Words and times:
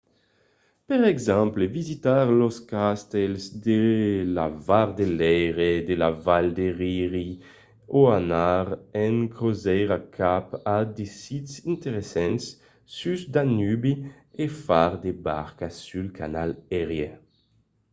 per 0.87 1.01
exemple 1.13 1.65
visitar 1.79 2.25
los 2.41 2.57
castèls 2.73 3.41
de 3.67 3.81
la 4.37 4.47
val 4.67 4.89
de 4.99 5.05
leire 5.19 5.71
de 5.89 5.95
la 6.03 6.11
val 6.25 6.45
de 6.59 6.67
rin 6.81 7.29
o 7.97 7.99
anar 8.21 8.65
en 9.05 9.15
crosièra 9.35 9.97
cap 10.19 10.45
a 10.75 10.77
de 10.97 11.07
sits 11.21 11.53
interessants 11.73 12.43
sus 12.97 13.21
danubi 13.35 13.93
o 14.43 14.45
far 14.65 14.91
de 15.03 15.11
barca 15.27 15.67
sul 15.83 16.05
canal 16.19 16.51
erie 16.81 17.11